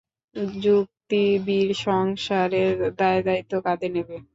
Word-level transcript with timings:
যুক্তি 0.59 1.15
বীর 1.45 1.69
সংসারের 1.83 2.69
দায়-দায়িত্ব 2.99 3.53
কাঁধে 3.65 3.87
নেবে। 3.95 4.15